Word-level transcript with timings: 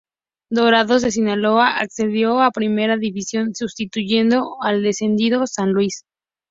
Dorados 0.49 1.03
de 1.03 1.11
Sinaloa 1.11 1.77
ascendió 1.77 2.39
a 2.39 2.49
Primera 2.49 2.97
División, 2.97 3.53
sustituyendo 3.53 4.57
al 4.63 4.81
descendido 4.81 5.45
San 5.45 5.73
Luis. 5.73 6.05